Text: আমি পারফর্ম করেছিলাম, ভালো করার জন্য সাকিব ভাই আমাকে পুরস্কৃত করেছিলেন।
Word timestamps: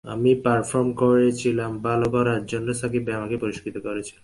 আমি 0.05 0.31
পারফর্ম 0.45 0.89
করেছিলাম, 1.01 1.71
ভালো 1.83 2.05
করার 2.15 2.41
জন্য 2.51 2.67
সাকিব 2.79 3.01
ভাই 3.05 3.15
আমাকে 3.19 3.35
পুরস্কৃত 3.41 3.77
করেছিলেন। 3.87 4.19